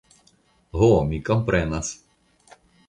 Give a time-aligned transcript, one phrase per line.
[0.79, 1.95] Ho, mi komprenas.